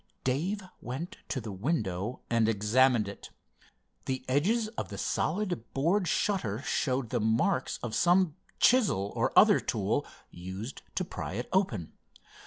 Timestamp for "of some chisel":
7.83-9.13